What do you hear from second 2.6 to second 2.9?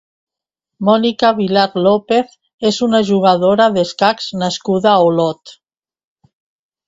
és